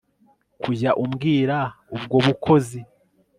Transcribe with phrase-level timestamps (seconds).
[0.61, 1.57] kujya umbwira
[1.95, 2.79] ubwo bukozi